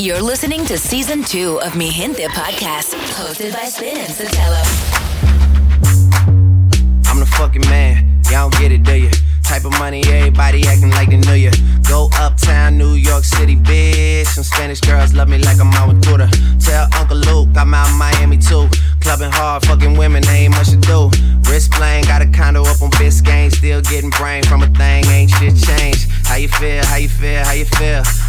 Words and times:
You're 0.00 0.22
listening 0.22 0.64
to 0.66 0.78
season 0.78 1.24
two 1.24 1.60
of 1.60 1.74
Mi 1.74 1.90
Gente 1.90 2.24
podcast, 2.28 2.94
hosted 3.18 3.52
by 3.52 3.64
Spin 3.64 3.98
and 3.98 4.06
Sotelo. 4.06 4.62
I'm 7.10 7.18
the 7.18 7.26
fucking 7.26 7.62
man. 7.62 8.06
Y'all 8.30 8.48
don't 8.48 8.60
get 8.60 8.70
it, 8.70 8.84
do 8.84 8.94
you? 8.94 9.10
Type 9.42 9.64
of 9.64 9.72
money, 9.72 10.04
everybody 10.06 10.64
acting 10.68 10.90
like 10.90 11.10
they 11.10 11.16
knew 11.16 11.32
you. 11.32 11.50
Go 11.88 12.10
uptown, 12.14 12.78
New 12.78 12.92
York 12.92 13.24
City, 13.24 13.56
bitch. 13.56 14.26
Some 14.26 14.44
Spanish 14.44 14.80
girls 14.80 15.14
love 15.14 15.28
me 15.28 15.38
like 15.38 15.58
I'm 15.58 15.72
out 15.72 16.00
Buddha. 16.06 16.30
Tell 16.60 16.86
Uncle 16.94 17.16
Luke 17.16 17.48
I'm 17.56 17.74
out 17.74 17.90
Miami 17.98 18.38
too. 18.38 18.68
Clubbing 19.00 19.32
hard, 19.32 19.66
fucking 19.66 19.98
women, 19.98 20.22
they 20.22 20.46
ain't 20.46 20.54
much 20.54 20.68
to 20.68 20.76
do. 20.76 21.10
Wrist 21.50 21.72
playing, 21.72 22.04
got 22.04 22.22
a 22.22 22.26
condo 22.30 22.62
up 22.62 22.80
on 22.82 22.92
Biscayne. 22.92 23.50
Still 23.50 23.80
getting 23.82 24.10
brain 24.10 24.44
from 24.44 24.62
a 24.62 24.68
thing, 24.68 25.04
ain't 25.06 25.30
shit 25.32 25.56
changed. 25.56 26.08
How 26.24 26.36
you 26.36 26.46
feel, 26.46 26.84
how 26.84 26.96
you 26.96 27.08
feel, 27.08 27.42
how 27.42 27.52
you 27.52 27.64
feel? 27.64 28.04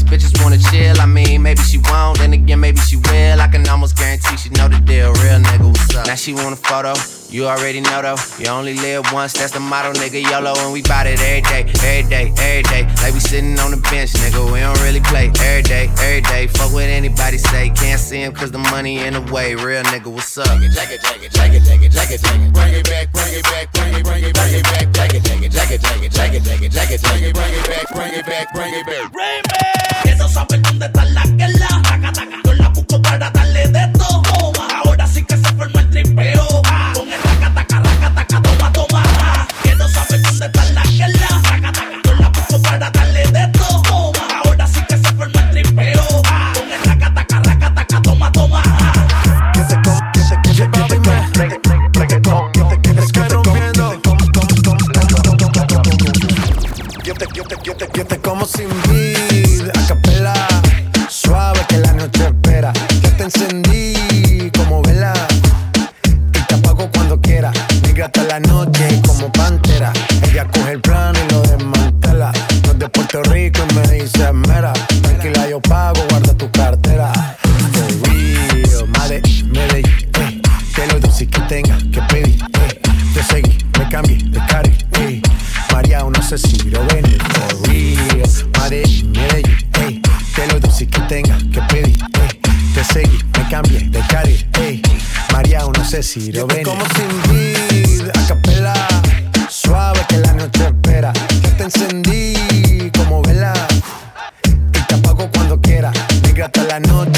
these 0.00 0.30
bitches 0.30 0.42
wanna 0.42 0.58
chill. 0.58 1.00
I 1.00 1.06
mean, 1.06 1.42
maybe 1.42 1.60
she 1.62 1.78
won't, 1.78 2.18
then 2.18 2.32
again, 2.32 2.60
maybe 2.60 2.78
she 2.80 2.96
will. 2.96 3.40
I 3.40 3.48
can 3.48 3.66
almost 3.68 3.96
guarantee 3.96 4.36
she 4.36 4.50
know 4.50 4.68
the 4.68 4.78
deal. 4.80 5.12
Real 5.12 5.40
nigga, 5.40 5.66
what's 5.66 5.94
up? 5.96 6.06
Now 6.06 6.14
she 6.14 6.32
want 6.32 6.52
a 6.52 6.56
photo. 6.56 6.94
You 7.30 7.46
already 7.46 7.80
know 7.80 8.02
though, 8.02 8.18
you 8.42 8.50
only 8.50 8.74
live 8.74 9.06
once, 9.12 9.34
that's 9.34 9.52
the 9.52 9.60
motto, 9.60 9.92
nigga. 9.92 10.20
YOLO, 10.20 10.52
and 10.66 10.72
we 10.72 10.82
bout 10.82 11.06
it 11.06 11.20
every 11.20 11.42
day, 11.42 11.62
every 11.86 12.10
day, 12.10 12.34
every 12.36 12.62
day. 12.64 12.82
Like 13.02 13.14
we 13.14 13.20
sitting 13.20 13.56
on 13.60 13.70
the 13.70 13.76
bench, 13.86 14.12
nigga. 14.18 14.42
We 14.52 14.58
don't 14.58 14.80
really 14.82 15.00
play 15.00 15.30
every 15.38 15.62
day, 15.62 15.86
every 16.02 16.22
day. 16.22 16.48
Fuck 16.48 16.72
what 16.72 16.84
anybody 16.90 17.38
say, 17.38 17.70
can't 17.70 18.00
see 18.00 18.22
him 18.22 18.32
cause 18.34 18.50
the 18.50 18.58
money 18.58 18.98
in 18.98 19.14
the 19.14 19.22
way. 19.32 19.54
Real 19.54 19.82
nigga, 19.84 20.10
what's 20.10 20.38
up? 20.38 20.46
Jack 20.46 20.90
it, 20.90 21.00
jack 21.02 21.22
it, 21.22 21.30
jack 21.30 21.52
it, 21.54 21.62
jack 21.62 21.82
it, 21.82 21.92
jack 21.92 22.10
it, 22.10 22.20
jack 22.20 22.34
it. 22.34 22.52
Bring 22.52 22.74
it 22.74 22.88
back, 22.90 23.12
bring 23.12 23.32
it 23.32 23.44
back, 23.44 23.72
bring 23.74 23.94
it, 23.94 24.04
bring 24.04 24.24
it, 24.24 24.34
bring 24.34 24.54
it 24.54 24.64
back. 24.64 24.90
Jack 24.90 25.14
it, 25.14 25.22
jack 25.22 25.42
it, 25.42 25.52
jack 25.52 25.70
it, 25.70 25.80
jack 25.80 26.02
it, 26.02 26.10
jack 26.10 26.32
it, 26.34 26.42
jack 26.42 26.62
it, 26.62 26.72
jack 26.72 26.90
it, 26.90 27.00
jack 27.00 27.22
it. 27.22 27.34
Bring 27.34 27.54
it 27.54 27.66
back, 27.70 27.86
bring 27.94 28.12
it 28.12 28.26
back, 28.26 28.54
bring 28.54 28.69
it 28.69 28.69
la 106.70 106.78
noche 106.78 107.09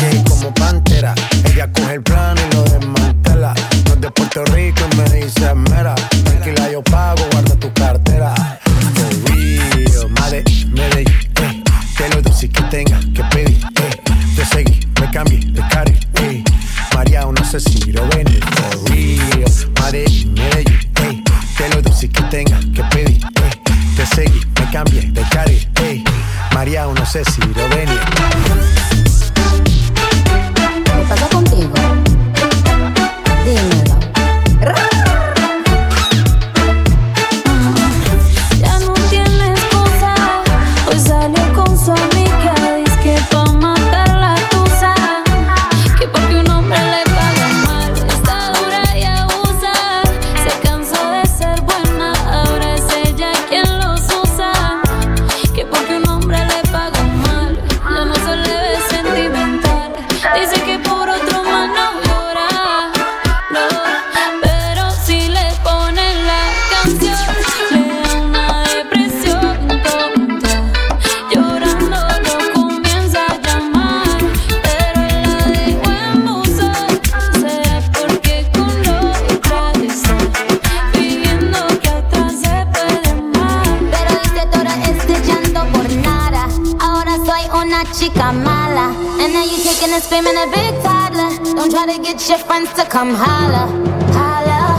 una 87.93 87.99
chica 87.99 88.33
mala. 88.33 88.95
And 89.21 89.33
now 89.33 89.45
you 89.45 89.63
kicking 89.63 89.93
and 89.93 90.03
screaming 90.03 90.37
a 90.37 90.47
big 90.47 90.83
toddler. 90.83 91.31
Don't 91.55 91.71
try 91.71 91.87
to 91.87 92.01
get 92.01 92.29
your 92.29 92.39
friends 92.39 92.73
to 92.75 92.85
come 92.85 93.15
holla. 93.15 93.67
Holla. 94.13 94.79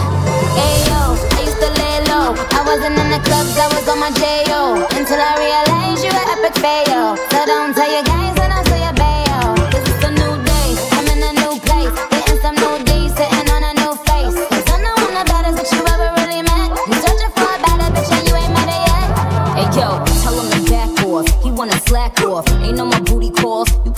Ayo, 0.58 1.18
I 1.32 1.42
used 1.46 1.60
to 1.62 1.70
lay 1.80 1.98
low. 2.10 2.34
I 2.52 2.64
wasn't 2.66 2.98
in 2.98 3.10
the 3.10 3.20
clubs, 3.20 3.58
I 3.58 3.68
was 3.68 3.88
on 3.88 4.00
my 4.00 4.12
J.O. 4.12 4.88
Until 4.98 5.20
I 5.20 5.34
realized 5.38 6.04
you 6.04 6.12
were 6.12 6.28
epic 6.34 6.56
fail. 6.62 7.16
So 7.32 7.46
don't 7.46 7.74
tell 7.74 7.92
your 7.92 8.04
guys 8.04 8.43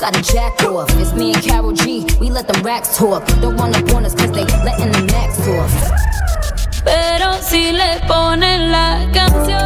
You 0.06 0.12
gotta 0.12 0.34
jack 0.34 0.64
off. 0.66 0.88
It's 1.00 1.14
me 1.14 1.34
and 1.34 1.42
Carol 1.42 1.72
G. 1.72 2.06
We 2.20 2.30
let 2.30 2.48
them 2.48 2.62
racks 2.62 2.96
talk. 2.96 3.26
Don't 3.42 3.60
up 3.60 3.96
on 3.96 4.06
us 4.06 4.14
cause 4.14 4.32
they 4.34 4.46
letting 4.64 4.92
the 4.92 5.02
max 5.12 5.40
off. 5.48 5.74
Pero 6.84 7.34
si 7.42 7.72
le 7.72 8.00
ponen 8.08 8.72
la 8.72 9.10
canción, 9.12 9.65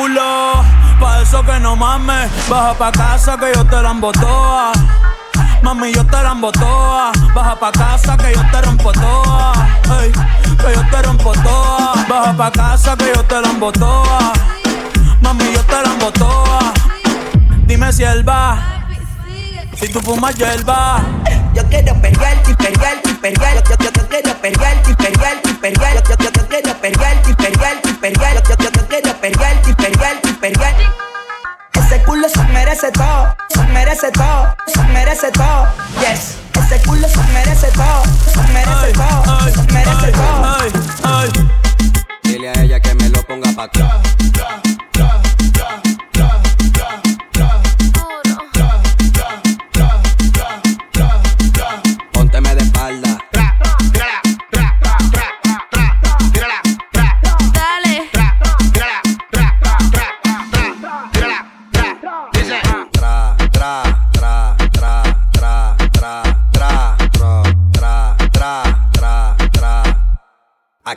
culo. 0.00 0.64
Pa' 0.98 1.20
eso 1.22 1.42
que 1.44 1.58
no 1.60 1.76
mames. 1.76 2.30
Baja 2.48 2.74
pa' 2.74 2.92
casa 2.92 3.36
que 3.36 3.52
yo 3.54 3.64
te 3.64 3.80
la 3.82 3.90
embotoa. 3.90 4.72
Mami, 5.62 5.92
yo 5.92 6.04
te 6.06 6.22
la 6.22 6.34
toa. 6.52 7.12
Baja 7.34 7.54
pa' 7.60 7.72
casa 7.72 8.16
que 8.16 8.32
yo 8.34 8.42
te 8.50 8.60
rompo 8.62 8.92
toa. 8.92 9.52
Ey, 10.00 10.12
que 10.62 10.74
yo 10.74 10.82
te 10.90 11.02
rompo 11.02 11.32
toa. 11.32 11.92
Baja 12.08 12.32
pa' 12.36 12.50
casa 12.50 12.96
que 12.96 13.12
yo 13.14 13.22
te 13.24 13.40
la 13.40 13.72
toa. 13.72 14.32
Mami, 15.20 15.52
yo 15.52 15.62
te 15.64 15.78
la 15.82 16.10
toa. 16.12 16.72
Dime 17.66 17.92
si 17.92 18.02
él 18.02 18.26
va. 18.28 18.79
Si 19.80 19.88
tú 19.88 19.98
fumas 20.02 20.34
hierba. 20.34 21.02
Yo 21.54 21.64
quiero 21.70 21.94
perrear, 22.02 22.36
imperial, 22.46 23.00
imperial. 23.02 23.64
Yo, 23.66 23.76
yo, 23.82 23.90
yo 23.90 24.08
quiero 24.10 24.34
perrear, 24.42 24.76
imperial, 24.86 25.40
imperial. 25.42 26.02
Yo, 26.06 26.16
yo, 26.18 26.30
yo 26.30 26.48
quiero 26.48 26.74
perrear, 26.82 27.16
imperial, 27.26 27.80
imperial. 27.84 28.42
Yo, 28.46 28.56
yo, 28.58 28.70
yo 28.72 28.88
quiero 28.88 29.14
perrear, 29.22 29.56
imperial, 29.66 30.20
imperial. 30.22 30.74
Ese 31.72 32.02
culo 32.02 32.28
se 32.28 32.42
merece 32.52 32.92
todo, 32.92 33.34
se 33.48 33.62
merece 33.72 34.10
todo, 34.12 34.54
se 34.66 34.82
merece 34.82 35.30
todo. 35.30 35.66
Yes. 36.00 36.36
Ese 36.62 36.82
culo 36.86 37.08
se 37.08 37.22
merece 37.32 37.68
todo, 37.68 38.02
se 38.34 38.52
merece 38.52 38.92
todo, 38.92 39.50
se 39.50 39.72
merece 39.72 40.12
todo. 40.12 40.56
Dile 42.22 42.50
a 42.50 42.62
ella 42.62 42.80
que 42.80 42.94
me 42.96 43.08
lo 43.08 43.22
ponga 43.22 43.50
pa' 43.52 43.64
atrás. 43.64 44.19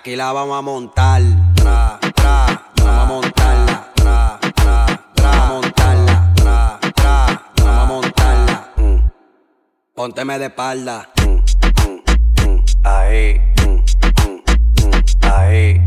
Aquí 0.04 0.18
la 0.18 0.34
vamos 0.34 0.58
a 0.58 0.62
montar. 0.62 1.22
Tra, 1.56 1.98
tra, 2.14 2.72
vamos 2.76 3.00
a 3.00 3.06
montarla. 3.06 3.88
Tra, 3.96 4.38
tra, 4.54 4.86
tra, 5.16 5.32
vamos 5.32 5.40
a 5.40 5.54
montarla. 5.54 6.34
Tra, 6.36 6.80
tra, 6.94 7.48
vamos 7.56 7.78
a 7.78 7.86
montarla. 7.86 8.70
Mm. 8.76 9.10
Pónteme 9.96 10.40
de 10.40 10.46
espalda. 10.48 11.10
Mm, 11.22 11.40
mm, 11.88 12.50
mm. 12.50 12.66
Ahí. 12.84 13.40
mm, 13.64 13.80
mm. 14.84 15.04
Ahí. 15.22 15.82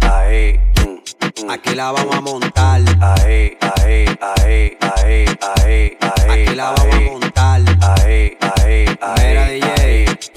Ahí. 0.00 0.60
Aquí 1.48 1.74
la 1.76 1.92
vamos 1.92 2.16
a 2.16 2.20
montar. 2.22 2.80
Ahí, 3.00 3.56
ahí, 3.60 4.04
ahí, 4.20 4.76
ahí, 4.80 5.26
ahí, 5.60 5.96
ahí. 6.26 6.42
Aquí 6.42 6.54
la 6.56 6.72
vamos 6.72 6.92
a 6.92 7.00
montar. 7.02 7.60
Ahí, 7.82 8.36
ahí, 8.40 8.86
ahí. 9.00 9.28
Mira, 9.28 9.46
DJ. 9.46 10.31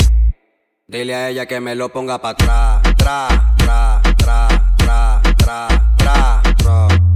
Dile 0.87 1.15
a 1.15 1.29
ella 1.29 1.47
que 1.47 1.59
me 1.59 1.73
lo 1.73 1.89
ponga 1.89 2.21
pa' 2.21 2.29
atrás. 2.29 2.79
Tra, 2.95 3.27
tra, 3.57 4.01
tra, 4.15 4.47
tra, 4.77 5.19
tra, 5.35 5.69
tra, 5.97 6.41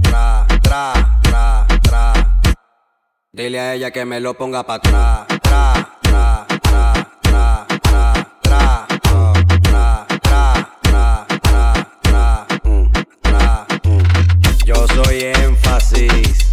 tra, 0.02 0.46
tra, 0.60 0.94
tra, 1.22 1.66
tra. 1.80 2.12
Dile 3.30 3.60
a 3.60 3.74
ella 3.74 3.92
que 3.92 4.04
me 4.04 4.18
lo 4.18 4.34
ponga 4.34 4.64
pa' 4.64 4.74
atrás. 4.74 5.24
Tra, 5.40 5.98
tra, 6.02 6.46
tra, 6.60 6.92
tra, 7.22 7.66
tra, 7.80 8.16
tra, 8.42 8.86
tra, 8.98 10.06
tra, 10.20 10.66
tra, 10.80 11.26
tra, 11.40 11.86
tra, 12.02 12.46
mm, 12.64 12.90
mm. 13.86 14.02
Yo 14.64 14.84
soy 14.88 15.30
énfasis, 15.44 16.50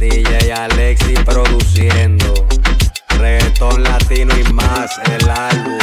DJ 0.00 0.52
Alexi 0.52 1.14
produciendo, 1.24 2.34
reggaetón 3.18 3.84
latino 3.84 4.34
y 4.36 4.52
más 4.52 4.98
el 5.04 5.30
álbum. 5.30 5.75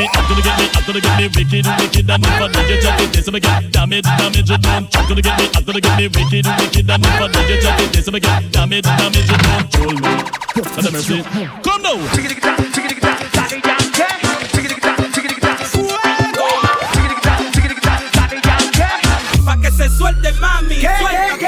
me, 0.00 0.08
I'm 0.14 0.24
gonna 0.28 0.42
get 0.42 0.56
me, 0.58 0.66
I'm 0.72 0.82
gonna 0.86 1.00
get 1.00 1.16
me 1.18 1.26
wicked, 1.28 1.66
wicked, 1.66 2.10
and 2.10 2.24
if 2.24 2.40
I 2.40 2.48
did 2.48 2.70
you 2.70 2.80
check 2.80 3.00
it, 3.00 3.12
this 3.12 3.28
again, 3.28 3.70
damage, 3.70 4.04
damage, 4.04 4.50
it 4.50 4.62
don't. 4.62 4.96
I'm 4.96 5.08
gonna 5.08 5.22
get 5.22 5.38
me, 5.38 5.46
I'm 5.54 5.64
gonna 5.64 5.80
get 5.80 5.96
me 5.98 6.06
wicked, 6.08 6.46
wicked, 6.46 6.90
and 6.90 7.04
if 7.04 7.20
I 7.20 7.28
did 7.28 7.48
you 7.50 7.60
check 7.60 7.80
it, 7.80 7.92
this 7.92 8.08
again, 8.08 8.50
damage, 8.50 8.84
damage, 8.84 9.30
it 9.30 9.40
don't. 9.44 9.70
Control 9.70 9.94
me, 10.00 10.12
have 10.56 10.84
the 10.84 10.90
mercy. 10.90 11.22
Come 11.62 11.82
now. 11.82 11.98
Suelte 20.00 20.32
mami, 20.40 20.80
suelta 20.80 21.39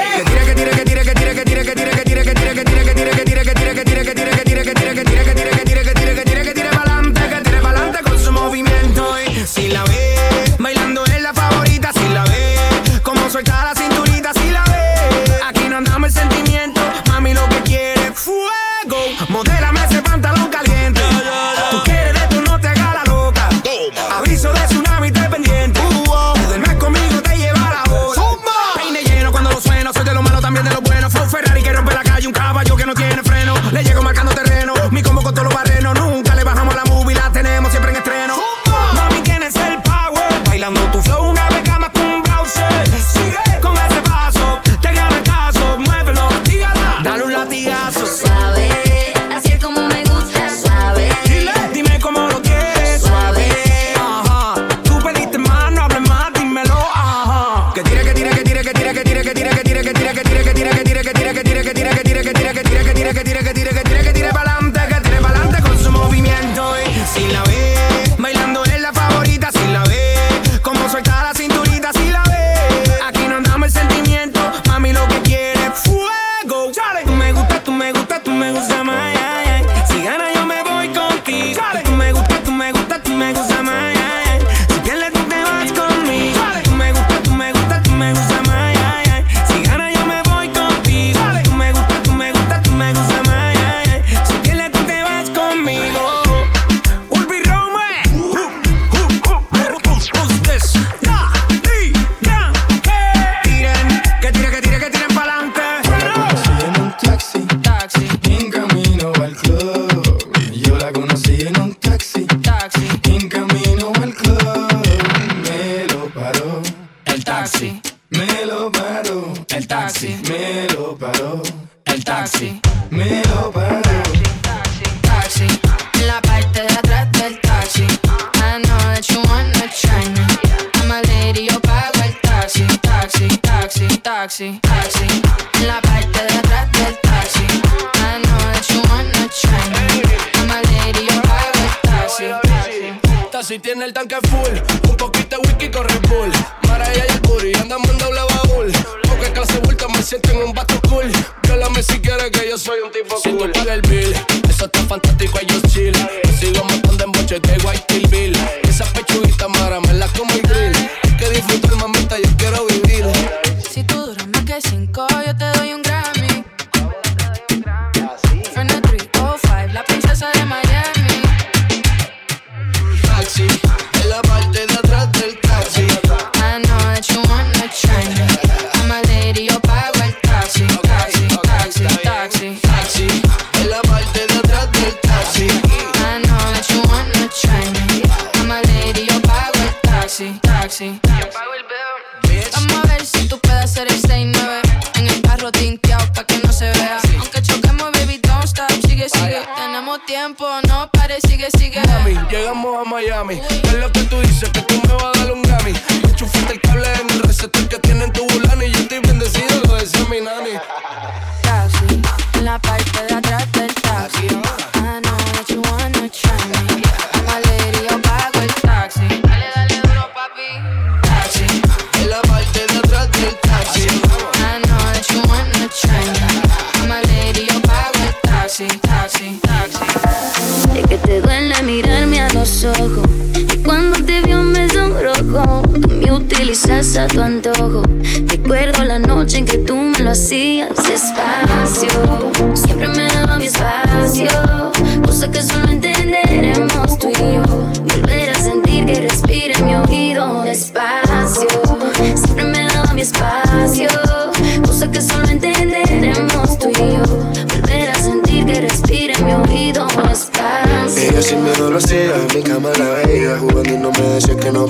que 264.43 264.51
no. 264.51 264.67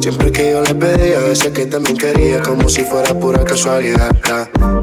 Siempre 0.00 0.32
que 0.32 0.50
yo 0.50 0.62
le 0.62 0.74
pedía, 0.74 1.20
decía 1.20 1.52
que 1.52 1.66
también 1.66 1.96
quería, 1.96 2.42
como 2.42 2.68
si 2.68 2.82
fuera 2.82 3.14
pura 3.14 3.44
casualidad. 3.44 4.10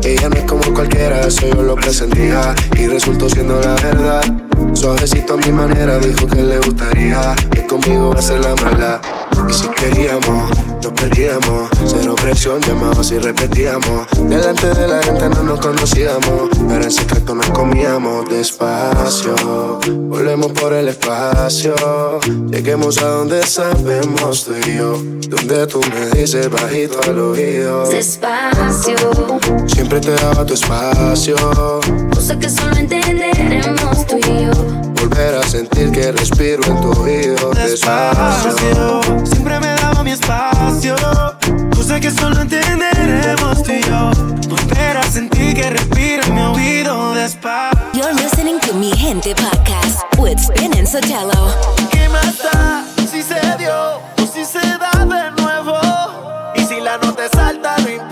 Ella 0.04 0.30
no 0.30 0.36
es 0.36 0.44
como 0.46 0.62
cualquiera, 0.74 1.28
eso 1.28 1.48
yo 1.48 1.62
lo 1.62 1.76
presentía 1.76 2.56
y 2.78 2.88
resultó 2.88 3.30
siendo 3.30 3.60
la 3.60 3.76
verdad. 3.76 4.24
Suavecito 4.74 5.34
a 5.34 5.38
mi 5.38 5.52
manera, 5.52 6.00
dijo 6.00 6.26
que 6.26 6.42
le 6.42 6.60
gustaría 6.60 7.36
que 7.52 7.66
conmigo 7.66 8.12
va 8.14 8.20
a 8.20 8.22
ser 8.22 8.40
la 8.40 8.56
mala. 8.56 9.02
Y 9.50 9.54
si 9.54 9.68
queríamos 9.68 10.50
nos 10.82 10.94
perdíamos. 10.94 11.70
Cero 11.86 12.16
presión, 12.16 12.62
llamados 12.62 13.12
y 13.12 13.20
repetíamos. 13.20 14.08
Delante 14.28 14.68
de 14.74 14.88
la 14.88 15.02
gente 15.04 15.30
no 15.30 15.44
nos 15.44 15.60
conocíamos, 15.60 16.50
pero 16.68 16.84
en 16.84 16.92
secreto 16.92 17.36
nos 17.36 17.50
comíamos 17.52 18.30
despacio. 18.30 19.36
Volvemos 19.88 20.52
por 20.54 20.74
el 20.74 20.88
espacio, 20.90 22.20
lleguemos 22.50 23.02
a 23.02 23.08
donde 23.08 23.46
sabemos 23.46 24.46
tú 24.46 24.54
y 24.66 24.78
yo. 24.78 24.98
Donde 25.30 25.68
tú 25.68 25.82
me 25.94 26.20
dices 26.20 26.50
bajito 26.50 27.00
al 27.04 27.20
oído. 27.20 27.88
Despacio, 27.88 28.96
siempre 29.68 30.00
te 30.00 30.12
daba 30.12 30.46
tu 30.46 30.54
espacio. 30.54 31.36
Cosa 32.14 32.38
que 32.38 32.50
solo 32.50 32.76
entenderemos 32.76 34.06
tú 34.08 34.18
y 34.18 34.46
yo 34.46 34.81
espera 35.22 35.44
sentir 35.44 35.92
que 35.92 36.12
respiro 36.12 36.64
en 36.66 36.82
tu 36.82 36.92
oído 37.00 37.52
despacio. 37.52 39.02
Siempre 39.24 39.60
me 39.60 39.72
he 39.72 39.76
dado 39.76 40.04
mi 40.04 40.12
espacio. 40.12 40.96
Cosa 41.76 42.00
que 42.00 42.10
solo 42.10 42.42
entenderemos 42.42 43.62
tú 43.62 43.72
y 43.72 43.82
yo. 43.84 44.12
Tú 44.50 44.56
esperas 44.56 45.06
sentir 45.14 45.54
que 45.54 45.70
respiro 45.70 46.24
en 46.24 46.34
mi 46.34 46.42
oído 46.42 47.14
despacio. 47.14 47.82
You're 47.94 48.14
listening 48.14 48.60
to 48.62 48.74
Mi 48.74 48.92
Gente 48.98 49.36
Podcast 49.36 50.00
with 50.18 50.40
Spin 50.40 50.74
and 50.76 50.88
Sotelo. 50.88 51.54
¿Qué 51.92 52.10
más 52.10 52.40
da 52.40 52.84
si 53.12 53.22
se 53.22 53.40
dio 53.60 53.98
o 54.18 54.26
si 54.34 54.44
se 54.44 54.60
da 54.60 55.06
de 55.06 55.32
nuevo? 55.40 55.78
Y 56.56 56.64
si 56.64 56.82
la 56.82 56.98
nota 56.98 57.30
salta, 57.32 57.76
no 57.78 57.90
importa. 57.90 58.11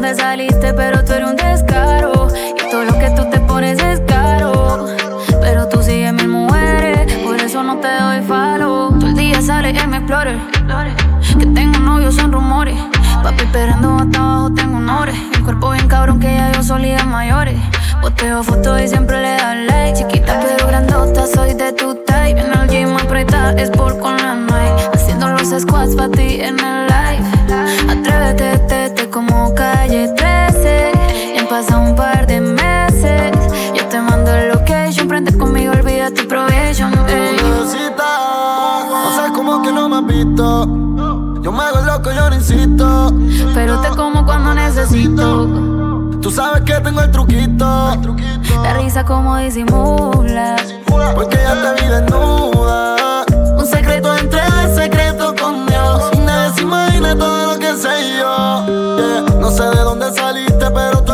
Dónde 0.00 0.14
saliste, 0.14 0.72
pero 0.72 1.04
tú 1.04 1.12
eres 1.12 1.28
un 1.28 1.36
descaro. 1.36 2.28
Y 2.56 2.70
todo 2.70 2.84
lo 2.84 2.98
que 2.98 3.10
tú 3.10 3.28
te 3.30 3.38
pones 3.40 3.78
es 3.82 4.00
caro. 4.08 4.86
Pero 5.42 5.68
tú 5.68 5.82
sigues 5.82 6.14
mil 6.14 6.28
mujeres, 6.28 7.12
por 7.18 7.38
eso 7.38 7.62
no 7.62 7.76
te 7.80 7.88
doy 7.88 8.22
follow. 8.22 8.98
Todo 8.98 9.10
el 9.10 9.14
día 9.14 9.42
sale 9.42 9.70
en 9.70 9.90
mi 9.90 9.98
explorer. 9.98 10.38
Que 11.38 11.46
tengo 11.46 11.78
novio 11.80 12.10
son 12.12 12.32
rumores. 12.32 12.78
Papi 13.22 13.44
esperando 13.44 13.98
hasta 13.98 14.18
abajo 14.18 14.54
tengo 14.54 14.78
honores. 14.78 15.16
El 15.34 15.44
cuerpo 15.44 15.72
bien 15.72 15.86
cabrón 15.86 16.18
que 16.18 16.34
ya 16.34 16.50
yo 16.52 16.62
solía 16.62 17.04
mayores. 17.04 17.56
Posteo 18.00 18.42
fotos 18.42 18.80
y 18.80 18.88
siempre 18.88 19.20
le 19.20 19.36
dan 19.36 19.66
like. 19.66 19.98
Chiquita 19.98 20.40
pero 20.40 20.66
grandota, 20.66 21.26
soy 21.26 21.52
de 21.52 21.72
tu 21.72 21.94
type. 22.06 22.40
En 22.40 22.58
el 22.58 22.68
gym 22.70 22.96
aprieta 22.96 23.52
es 23.52 23.68
por 23.68 23.98
con 23.98 24.16
la 24.16 24.34
Nike. 24.34 24.88
Haciendo 24.94 25.28
los 25.28 25.50
squats 25.50 25.94
para 25.94 26.10
ti 26.10 26.40
en 26.40 26.58
el 26.58 26.86
live. 26.86 27.24
Atrévete, 27.90 28.60
como 28.68 28.79
calle 29.90 30.08
13. 30.14 30.92
Ya 31.34 31.40
han 31.40 31.48
pasado 31.48 31.82
un 31.82 31.96
par 31.96 32.26
de 32.26 32.40
meses. 32.40 33.32
Yo 33.74 33.84
te 33.86 34.00
mando 34.00 34.32
el 34.32 34.50
location. 34.50 35.08
Prende 35.08 35.36
conmigo, 35.36 35.72
olvida 35.72 36.10
tu 36.10 36.26
probation. 36.28 36.92
ey. 37.08 37.36
No 37.36 39.16
sabes 39.16 39.32
cómo 39.34 39.62
que 39.62 39.72
no 39.72 39.88
me 39.88 39.96
has 39.96 40.06
visto. 40.06 40.66
Yo 41.42 41.52
me 41.52 41.62
hago 41.62 41.80
loco, 41.84 42.12
yo 42.12 42.30
no 42.30 42.36
insisto. 42.36 43.12
Pero 43.54 43.80
te 43.80 43.88
como 43.88 44.24
cuando 44.24 44.54
necesito. 44.54 45.46
Tú 46.22 46.30
sabes 46.30 46.62
que 46.62 46.74
tengo 46.74 47.00
el 47.00 47.10
truquito. 47.10 47.98
La 48.62 48.74
risa 48.74 49.04
como 49.04 49.36
disimulas. 49.38 50.62
Porque 51.14 51.36
ya 51.36 51.74
te 51.74 51.82
vi 51.82 51.88
desnuda. 51.88 53.24
Un 53.56 53.66
secreto 53.66 54.16
entre 54.16 54.40
el 54.40 54.74
secreto 54.74 55.34
con 55.40 55.66
Dios. 55.66 56.10
Y 56.12 56.18
nadie 56.18 56.54
se 56.54 56.62
imagina 56.62 57.16
todo 57.16 57.54
lo 57.54 57.58
que 57.58 57.74
sé 57.74 58.18
yo. 58.18 58.66
Yeah. 58.96 59.29
No 59.50 59.56
sé 59.56 59.64
de 59.64 59.82
dónde 59.82 60.12
saliste, 60.12 60.70
pero 60.70 61.02
tú 61.02 61.12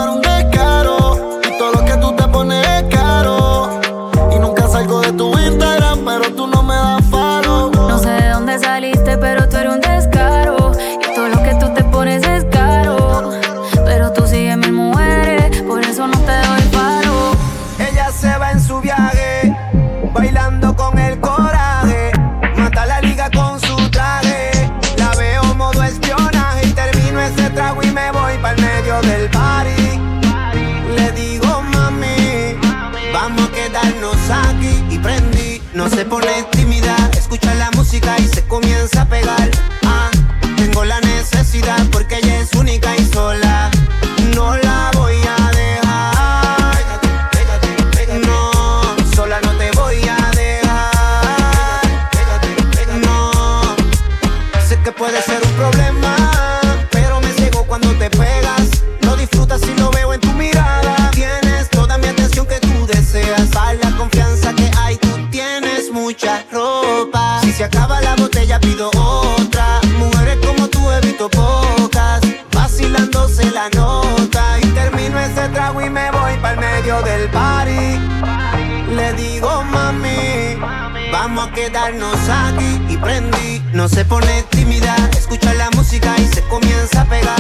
comienza 38.61 39.03
a 39.03 39.05
pegar. 39.05 39.36
Quedarnos 81.67 82.29
aquí 82.29 82.81
y 82.89 82.97
prendí. 82.97 83.63
No 83.73 83.89
se 83.89 84.05
pone 84.05 84.45
tímida, 84.51 84.95
escucha 85.17 85.53
la 85.55 85.71
música 85.71 86.15
y 86.19 86.27
se 86.27 86.43
comienza 86.43 87.03
a 87.03 87.05
pegar. 87.07 87.36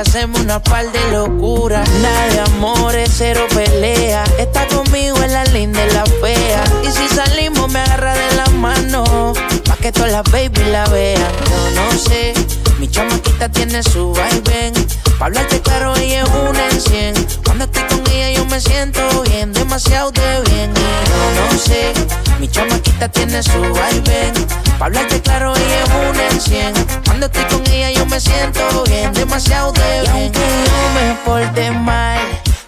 Hacemos 0.00 0.40
una 0.40 0.62
par 0.62 0.90
de 0.92 1.10
locura. 1.10 1.84
Nada 2.02 2.26
de 2.28 2.40
amores, 2.40 3.10
cero 3.16 3.46
pelea. 3.54 4.24
Está 4.38 4.66
conmigo 4.68 5.22
en 5.22 5.32
la 5.32 5.44
linda 5.46 5.84
y 5.86 5.92
la 5.92 6.04
fea. 6.06 6.64
Y 6.82 6.90
si 6.90 7.14
salimos, 7.14 7.70
me 7.70 7.80
agarra 7.80 8.14
de 8.14 8.36
la 8.36 8.46
mano. 8.50 9.32
Pa' 9.66 9.76
que 9.76 9.92
todas 9.92 10.10
las 10.10 10.24
baby 10.30 10.64
la 10.70 10.86
vean. 10.86 11.32
Yo 11.50 11.82
no 11.82 11.98
sé, 11.98 12.32
mi 12.78 12.88
chamaquita 12.88 13.48
tiene 13.50 13.82
su 13.82 14.12
vaivén. 14.12 14.72
Pa' 15.18 15.26
hablarte 15.26 15.60
claro, 15.60 15.94
ella 15.96 16.22
es 16.22 16.28
una 16.30 16.68
en. 16.94 17.14
Cuando 17.44 17.64
estoy 17.64 17.82
con 17.84 18.02
ella, 18.12 18.30
yo 18.38 18.46
me 18.46 18.60
siento 18.60 19.00
bien, 19.22 19.52
demasiado 19.52 20.10
de 20.12 20.40
bien. 20.50 20.70
Y 20.74 21.08
yo 21.08 21.52
no 21.52 21.58
sé, 21.58 21.92
mi 22.38 22.48
chamaquita 22.48 23.08
tiene 23.08 23.42
su 23.42 23.60
vaivén. 23.60 24.32
Pa' 24.80 24.86
hablarte 24.86 25.20
claro, 25.20 25.54
ella 25.54 25.84
es 25.84 25.90
una 26.08 26.26
en 26.28 26.40
cien. 26.40 26.72
Cuando 27.04 27.26
estoy 27.26 27.44
con 27.44 27.66
ella, 27.70 27.90
yo 27.90 28.06
me 28.06 28.18
siento 28.18 28.82
bien, 28.84 29.12
demasiado 29.12 29.72
de 29.72 30.00
bien. 30.00 30.04
Y 30.04 30.08
aunque 30.08 30.40
yo 30.40 30.90
me 30.94 31.14
porte 31.22 31.70
mal, 31.70 32.18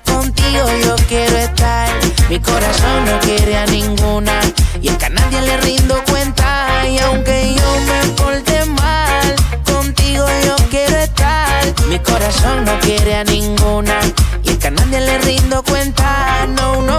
contigo 0.04 0.66
yo 0.84 0.94
quiero 1.08 1.38
estar. 1.38 1.88
Mi 2.28 2.38
corazón 2.38 3.06
no 3.06 3.18
quiere 3.20 3.56
a 3.56 3.64
ninguna. 3.64 4.40
Y 4.82 4.88
es 4.88 4.96
que 4.98 5.06
a 5.06 5.08
nadie 5.08 5.40
le 5.40 5.56
rindo 5.56 6.04
cuenta. 6.06 6.86
Y 6.86 6.98
aunque 6.98 7.54
yo 7.54 7.80
me 7.86 8.06
porte 8.10 8.62
mal, 8.66 9.34
contigo 9.64 10.26
yo 10.44 10.56
quiero 10.68 10.98
estar. 10.98 11.64
Mi 11.88 11.98
corazón 11.98 12.66
no 12.66 12.78
quiere 12.80 13.14
a 13.16 13.24
ninguna. 13.24 14.00
Y 14.44 14.50
es 14.50 14.58
que 14.58 14.66
a 14.66 14.70
nadie 14.70 15.00
le 15.00 15.16
rindo 15.16 15.62
cuenta. 15.62 16.46
No, 16.56 16.74
no, 16.74 16.82
no. 16.82 16.91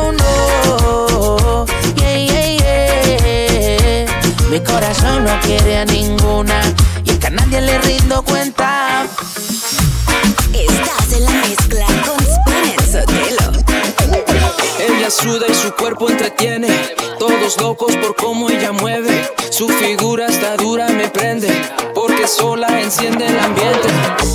Corazón 4.64 5.26
no 5.26 5.40
quiere 5.42 5.78
a 5.80 5.86
ninguna. 5.86 6.62
Y 7.06 7.12
es 7.12 7.18
que 7.20 7.28
a 7.28 7.32
nadie 7.32 7.62
le 7.62 7.78
rindo 7.80 8.22
cuenta. 8.24 9.06
Estás 10.54 11.14
en 11.14 11.24
la 11.26 11.32
mezcla 11.32 11.86
con 12.06 12.20
Spinner 12.26 12.82
Sotelo. 12.92 13.64
Ella 14.80 15.10
suda 15.10 15.46
y 15.50 15.54
su 15.56 15.72
cuerpo 15.74 16.10
entretiene. 16.10 16.70
Todos 17.20 17.58
locos 17.60 17.96
por 17.98 18.16
cómo 18.16 18.50
ella 18.50 18.72
mueve. 18.72 19.30
Su 19.52 19.68
figura 19.70 20.28
está 20.28 20.56
dura, 20.58 20.88
me 20.90 21.08
prende. 21.10 21.50
Porque 21.96 22.28
sola 22.28 22.68
enciende 22.82 23.26
el 23.28 23.40
ambiente. 23.40 23.88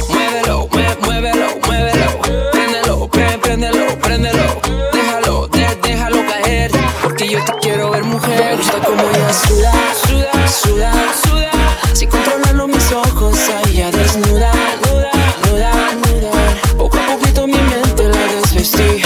Muévelo, 0.08 0.68
mue- 0.68 0.96
muévelo, 1.02 1.46
muévelo. 1.66 2.20
Préndelo, 2.52 3.08
pre- 3.08 3.38
préndelo, 3.38 3.98
préndelo. 4.00 4.60
Déjalo, 4.92 5.48
de- 5.48 5.78
déjalo 5.82 6.18
caer. 6.26 6.70
Porque 7.02 7.28
yo 7.28 7.44
te 7.44 7.52
quiero 7.60 7.90
ver 7.90 8.04
mujer. 8.04 8.44
Me 8.44 8.56
gusta 8.56 8.78
como 8.80 9.02
suda, 9.32 9.72
suda, 10.06 10.48
suda, 10.48 10.92
suda. 11.22 11.50
Si 11.92 12.06
controlando 12.06 12.68
mis 12.68 12.92
ojos, 12.92 13.38
allá 13.64 13.90
desnuda, 13.90 14.52
nuda, 14.86 15.10
nuda, 15.46 15.72
nuda. 15.94 16.76
Poco 16.76 16.96
a 16.96 17.16
poquito 17.16 17.46
mi 17.46 17.58
mente 17.58 18.04
la 18.04 18.24
desvestí. 18.34 19.02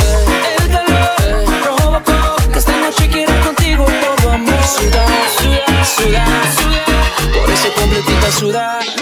El 0.58 0.68
calor 0.70 1.44
provocó 1.62 2.36
que 2.52 2.58
esta 2.58 2.76
noche 2.76 3.08
quiero 3.08 3.32
contigo 3.44 3.84
todo 3.84 4.30
amor. 4.32 4.54
Suda, 4.64 5.06
suda, 5.38 5.84
suda, 5.84 6.26
suda. 6.56 7.40
Por 7.40 7.50
eso 7.50 7.72
completita 7.74 8.30
sudar. 8.30 9.01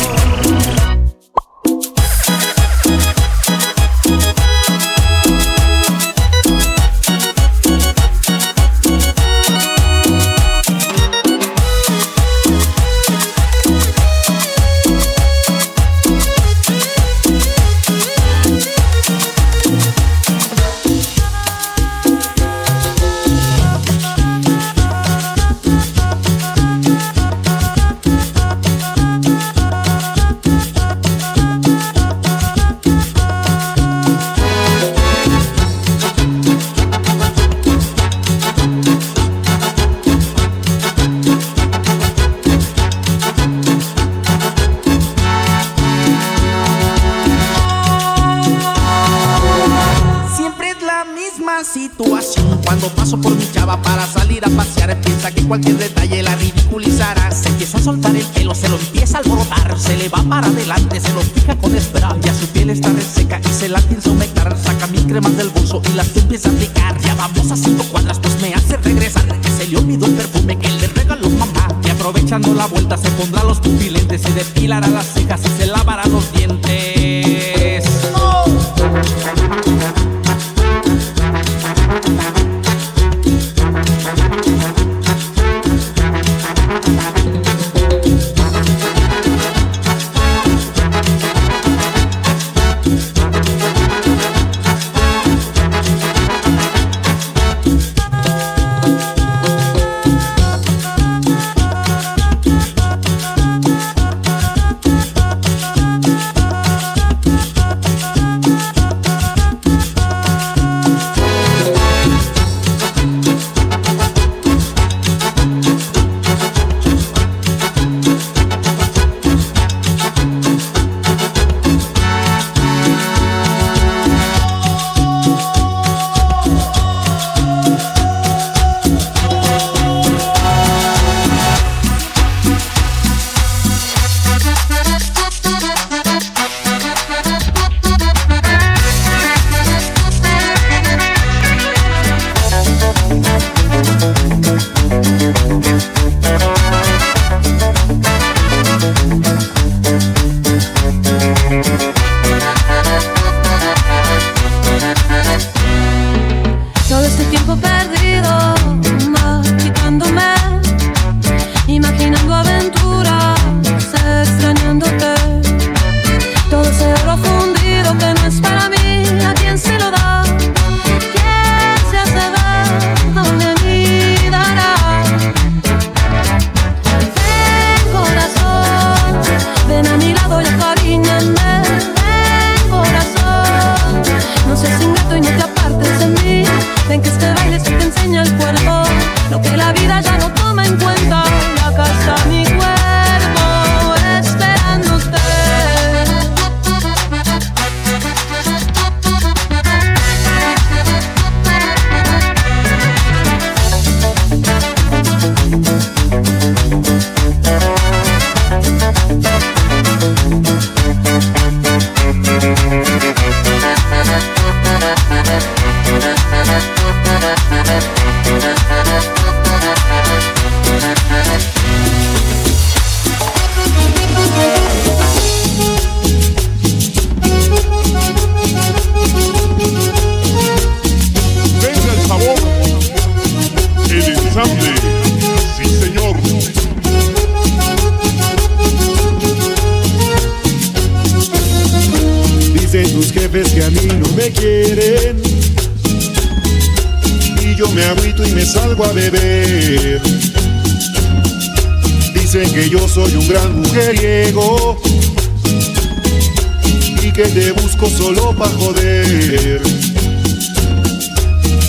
Que 257.23 257.27
te 257.29 257.51
busco 257.51 257.87
solo 257.87 258.35
pa' 258.35 258.49
joder. 258.49 259.61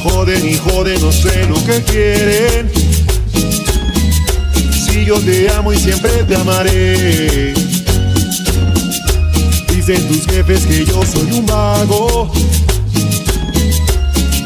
Joden 0.03 0.49
y 0.49 0.55
joden, 0.55 1.01
no 1.01 1.13
sé 1.13 1.47
lo 1.47 1.63
que 1.67 1.83
quieren. 1.83 2.71
Si 4.73 5.05
yo 5.05 5.19
te 5.21 5.51
amo 5.51 5.73
y 5.73 5.79
siempre 5.79 6.11
te 6.25 6.37
amaré. 6.37 7.53
Dicen 9.75 10.09
tus 10.09 10.27
jefes 10.27 10.65
que 10.65 10.87
yo 10.87 11.03
soy 11.05 11.39
un 11.39 11.45
vago, 11.45 12.33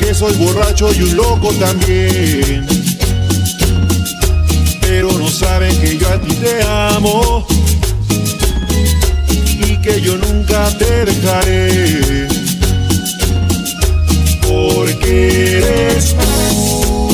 que 0.01 0.13
soy 0.13 0.35
borracho 0.35 0.93
y 0.93 1.03
un 1.03 1.17
loco 1.17 1.53
también. 1.61 2.67
Pero 4.81 5.13
no 5.13 5.29
saben 5.29 5.77
que 5.81 5.99
yo 5.99 6.09
a 6.09 6.21
ti 6.21 6.35
te 6.35 6.63
amo 6.65 7.47
que 9.87 10.01
yo 10.01 10.17
nunca 10.17 10.69
te 10.79 11.05
dejaré. 11.05 12.27
Porque 14.43 15.59
eres 15.59 16.17
tú, 16.17 17.09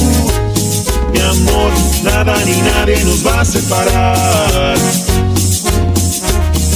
mi 1.13 1.21
amor, 1.21 1.71
nada 2.03 2.35
ni 2.47 2.57
nadie 2.63 3.05
nos 3.05 3.27
va 3.27 3.43
a 3.43 3.45
separar. 3.45 4.79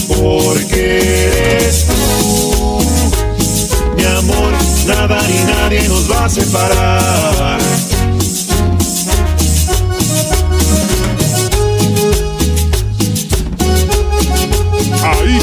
Porque 0.08 1.28
eres 1.28 1.86
tú, 1.86 2.78
mi 3.96 4.04
amor, 4.04 4.52
nada 4.86 5.18
ni 5.28 5.44
nadie 5.52 5.88
nos 5.88 6.10
va 6.10 6.26
a 6.26 6.28
separar. 6.28 7.95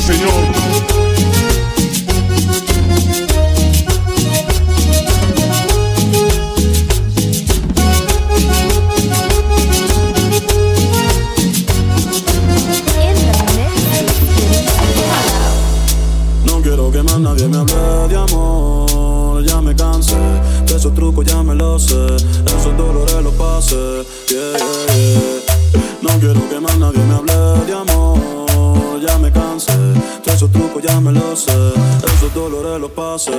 Señor. 0.03 0.33
No 16.45 16.61
quiero 16.61 16.91
que 16.91 17.01
más 17.01 17.19
nadie 17.19 17.47
me 17.47 17.57
hable 17.57 17.73
de 18.09 18.17
amor, 18.17 19.45
ya 19.45 19.61
me 19.61 19.73
cansé. 19.73 20.15
De 20.67 20.75
esos 20.75 20.93
trucos 20.93 21.25
ya 21.25 21.41
me 21.43 21.55
lo 21.55 21.79
sé, 21.79 22.17
esos 22.45 22.75
dolores 22.75 23.23
los 23.23 23.33
pasé. 23.35 24.03
No 26.01 26.09
quiero 26.19 26.49
que 26.49 26.59
más 26.59 26.77
nadie 26.77 26.99
me 27.05 27.15
hable 27.15 27.33
de 27.65 27.73
amor, 27.73 27.92
esos 30.43 30.51
trucos 30.51 30.83
ya 30.83 30.99
me 30.99 31.13
lo 31.13 31.35
sé, 31.37 31.53
esos 32.15 32.33
dolores 32.33 32.81
los 32.81 32.91
pasé. 32.91 33.31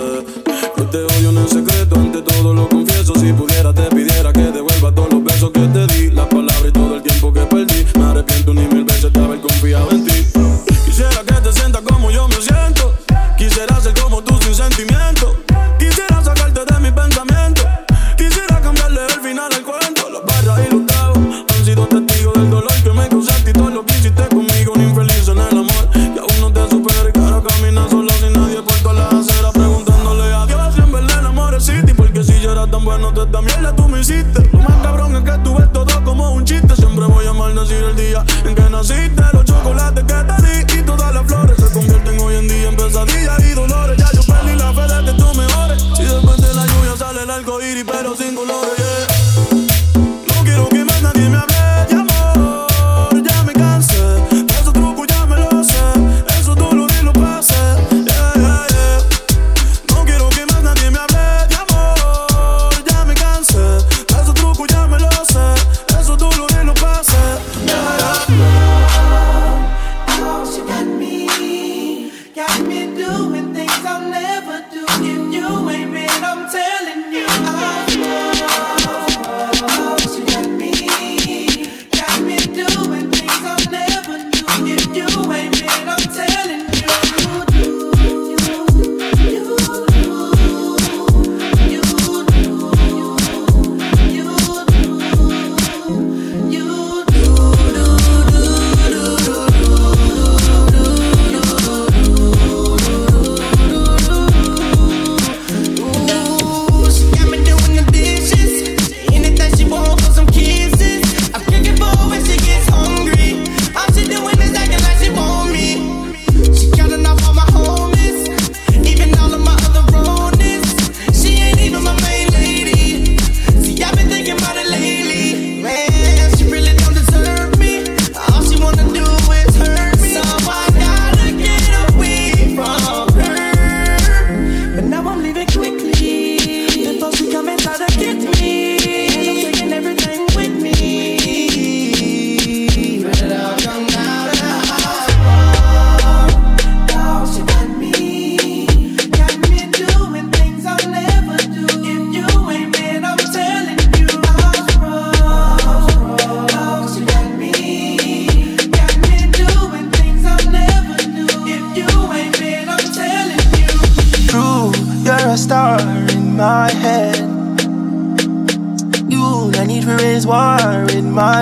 Yo 0.78 0.84
te 0.86 0.98
odio 1.04 1.30
en 1.30 1.38
el 1.38 1.48
secreto, 1.48 1.96
ante 1.96 2.22
todo 2.22 2.54
lo 2.54 2.66
confieso. 2.66 3.14
Si 3.16 3.30
pudiera 3.34 3.74
te 3.74 3.82
pidiera 3.94 4.32
que 4.32 4.50
devuelva 4.50 4.94
todos 4.94 5.12
los 5.12 5.22
besos 5.22 5.50
que 5.50 5.66
te 5.68 5.86
di, 5.88 6.10
las 6.12 6.26
palabras 6.28 6.64
y 6.66 6.72
todo 6.72 6.96
el 6.96 7.02
tiempo 7.02 7.30
que 7.30 7.40
perdí. 7.40 7.84
Me 7.98 8.04
arrepiento 8.04 8.54
ni 8.54 8.66
mil 8.68 8.84
veces 8.84 9.12
de 9.12 9.22
haber 9.22 9.40
confiado 9.40 9.90
en 9.90 10.06
ti. 10.06 10.24
Quisiera 10.86 11.22
que 11.26 11.34
te 11.34 11.52
sientas 11.52 11.82
como 11.82 12.10
yo 12.10 12.26
me 12.26 12.36
siento. 12.36 12.73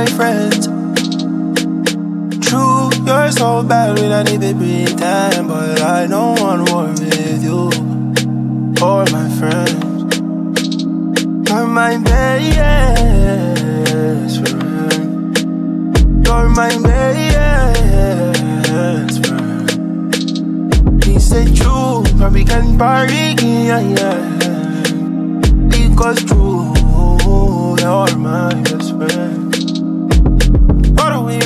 My 0.03 0.11
friends. 0.17 0.67
True, 2.45 2.91
you're 3.07 3.31
so 3.31 3.63
bad 3.63 3.99
I 3.99 4.23
need 4.25 4.41
to 4.41 4.53
pretend, 4.55 5.49
but 5.49 5.81
I 5.81 6.07
don't 6.09 6.41
want 6.41 6.71
war 6.71 6.87
with 6.89 7.45
you 7.45 7.71
or 8.83 9.05
my 9.17 9.29
friends. 9.39 10.17
You're 11.49 11.69
my 11.69 11.99
best 11.99 12.57
friend. 14.41 15.37
You're 16.27 16.49
my 16.49 16.75
best 16.89 18.07
friend. 19.27 21.05
He 21.05 21.15
said 21.21 21.55
true, 21.55 22.03
probably 22.19 22.45
and 22.51 22.79
party, 22.79 23.37
yeah, 23.69 23.81
yeah. 23.97 24.23
Because 25.69 26.25
true, 26.25 26.75
you're 27.79 28.17
my 28.17 28.55
best 28.65 28.91
friend. 28.97 29.42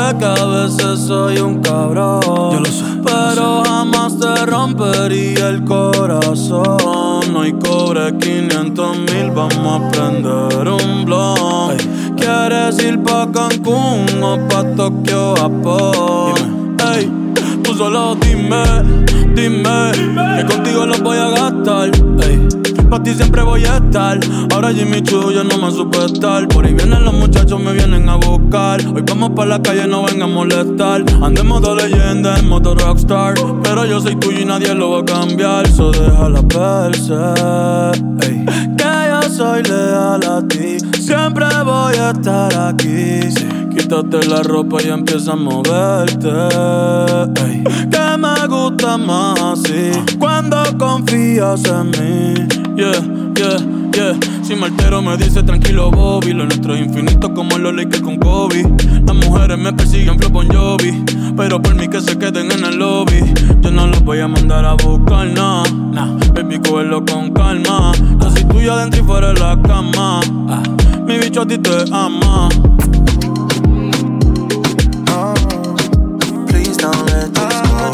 Sé 0.00 0.16
que 0.18 0.24
a 0.24 0.46
veces 0.46 1.00
soy 1.06 1.38
un 1.38 1.60
cabrón. 1.60 2.20
Yo 2.52 2.60
lo 2.60 2.66
sé. 2.66 2.84
Pero 3.04 3.62
jamás 3.64 4.18
te 4.18 4.46
rompería 4.46 5.48
el 5.48 5.64
corazón. 5.64 7.32
No 7.32 7.42
hay 7.42 7.52
cobre 7.52 8.16
500 8.18 8.98
mil, 8.98 9.30
vamos 9.34 9.80
a 9.80 9.90
prender 9.90 10.68
un 10.68 11.04
blon. 11.04 11.76
¿Quieres 12.16 12.78
ir 12.82 13.02
pa' 13.02 13.28
Cancún 13.32 14.22
o 14.22 14.38
pa' 14.48 14.64
Tokio, 14.76 15.34
Japón? 15.36 16.76
Ey, 16.94 17.10
tú 17.62 17.74
solo 17.74 18.16
dime, 18.16 18.64
dime, 19.34 19.92
que 20.38 20.44
contigo 20.46 20.86
lo 20.86 20.98
voy 20.98 21.18
a 21.18 21.30
gastar. 21.30 22.09
Ey, 22.90 22.96
pa' 22.98 23.02
ti 23.04 23.14
siempre 23.14 23.42
voy 23.44 23.64
a 23.64 23.76
estar. 23.76 24.18
Ahora 24.52 24.72
Jimmy 24.72 25.00
Choo 25.00 25.30
yo 25.30 25.44
no 25.44 25.58
me 25.58 25.70
supe 25.70 26.04
estar. 26.04 26.48
Por 26.48 26.66
ahí 26.66 26.74
vienen 26.74 27.04
los 27.04 27.14
muchachos, 27.14 27.60
me 27.60 27.72
vienen 27.72 28.08
a 28.08 28.16
buscar. 28.16 28.80
Hoy 28.84 29.04
vamos 29.06 29.30
pa' 29.30 29.46
la 29.46 29.62
calle, 29.62 29.86
no 29.86 30.02
vengan 30.02 30.22
a 30.22 30.26
molestar. 30.26 31.04
Ando 31.22 31.40
en 31.40 31.46
modo 31.46 31.76
leyenda, 31.76 32.36
en 32.36 32.48
modo 32.48 32.74
rockstar. 32.74 33.34
Pero 33.62 33.84
yo 33.84 34.00
soy 34.00 34.16
tuyo 34.16 34.40
y 34.40 34.44
nadie 34.44 34.74
lo 34.74 34.90
va 34.90 35.00
a 35.00 35.04
cambiar. 35.04 35.68
So 35.68 35.92
déjala 35.92 36.40
verse. 36.42 37.14
Ey, 38.26 38.44
que 38.76 38.92
yo 39.08 39.22
soy 39.30 39.62
leal 39.62 40.24
a 40.24 40.42
ti. 40.48 40.78
Siempre 41.00 41.46
voy 41.64 41.94
a 41.94 42.10
estar 42.10 42.52
aquí. 42.58 43.30
Sí, 43.30 43.46
Quítate 43.70 44.26
la 44.26 44.42
ropa 44.42 44.82
y 44.82 44.88
empieza 44.88 45.34
a 45.34 45.36
moverte. 45.36 46.28
Ey, 47.46 47.62
que 47.88 48.16
me 48.18 48.46
gusta 48.48 48.98
más 48.98 49.40
así. 49.40 49.92
Cuando 50.18 50.56
confías 50.76 51.62
en 51.66 51.90
mí. 51.90 52.59
Yeah, 52.80 52.96
yeah, 53.36 53.58
yeah. 53.94 54.18
Si 54.42 54.56
me 54.56 54.64
altero 54.64 55.02
me 55.02 55.14
dice 55.18 55.42
tranquilo 55.42 55.90
Bobby. 55.90 56.32
Lo 56.32 56.46
nuestro 56.46 56.74
es 56.74 56.80
infinito 56.80 57.34
como 57.34 57.58
los 57.58 57.74
Lakers 57.74 58.00
con 58.00 58.16
Kobe. 58.16 58.62
Las 59.06 59.14
mujeres 59.16 59.58
me 59.58 59.70
persiguen 59.74 60.18
flow 60.18 60.32
con 60.32 60.48
Jovi. 60.48 61.04
Pero 61.36 61.60
por 61.60 61.74
mí 61.74 61.88
que 61.88 62.00
se 62.00 62.16
queden 62.16 62.50
en 62.50 62.64
el 62.64 62.78
lobby. 62.78 63.20
Yo 63.60 63.70
no 63.70 63.86
los 63.86 64.02
voy 64.02 64.20
a 64.20 64.28
mandar 64.28 64.64
a 64.64 64.72
buscar, 64.72 65.26
no. 65.26 65.62
Nah, 65.92 66.16
baby, 66.32 66.58
cógelo 66.58 67.04
con 67.04 67.34
calma. 67.34 67.92
Yo 68.18 68.30
soy 68.30 68.44
tuya 68.44 68.72
adentro 68.72 69.02
y 69.02 69.04
fuera 69.04 69.34
de 69.34 69.40
la 69.40 69.60
cama. 69.60 70.22
Ah, 70.48 70.62
mi 71.04 71.18
bicho 71.18 71.42
a 71.42 71.46
ti 71.46 71.58
te 71.58 71.84
ama. 71.92 72.48
Please 76.46 76.78
don't 76.78 76.96
let 77.10 77.28
this 77.34 77.60
go. 77.60 77.90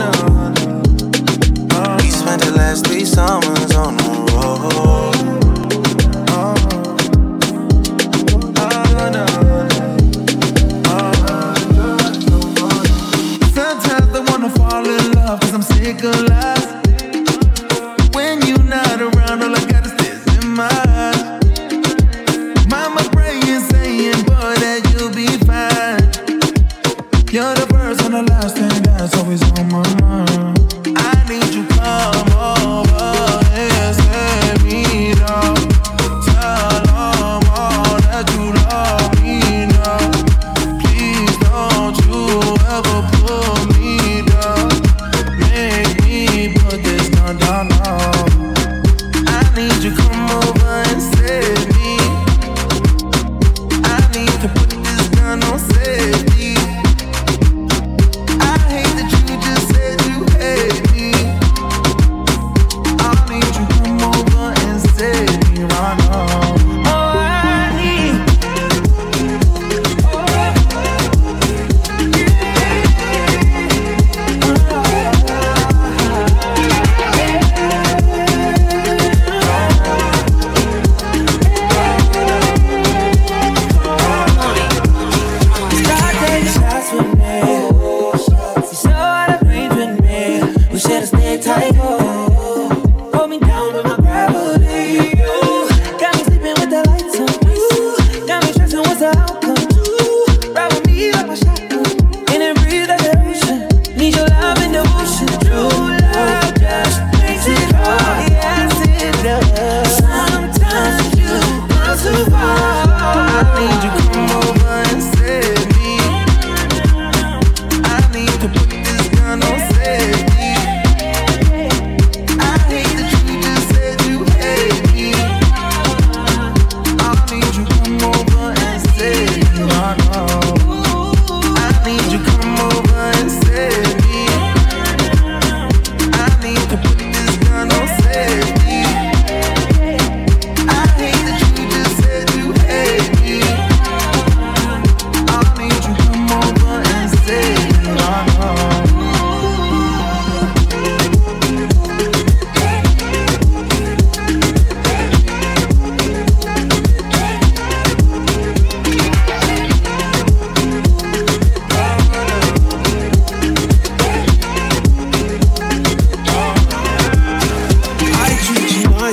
We 1.99 2.09
spent 2.09 2.41
the 2.45 2.53
last 2.55 2.87
three 2.87 3.05
summers 3.05 3.74
on 3.74 3.97
the 3.97 4.05
road. 4.05 4.36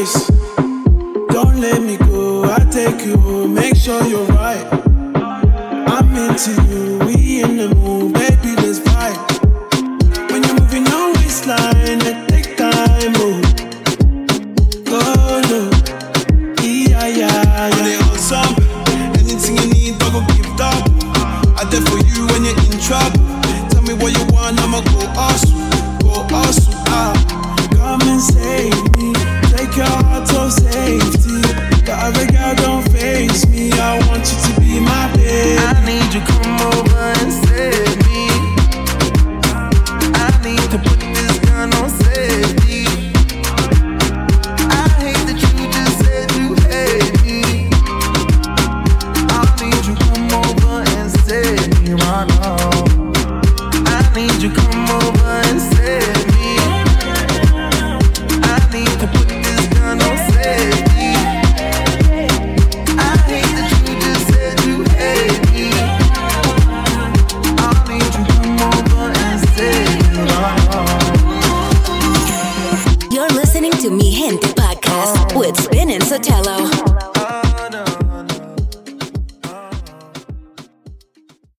Treat. 0.05 0.27
Don't 1.29 1.59
let 1.59 1.81
me 1.81 1.97
go. 1.97 2.43
I 2.43 2.59
take 2.71 3.05
you 3.05 3.17
home. 3.17 3.53
Make 3.53 3.75
sure 3.75 4.03
you're 4.03 4.25
right. 4.27 4.65
I'm 5.87 6.15
into 6.15 6.51
you, 6.69 6.99
we 7.05 7.41
in 7.43 7.57
the 7.57 7.75
mood, 7.75 8.13
baby, 8.13 8.42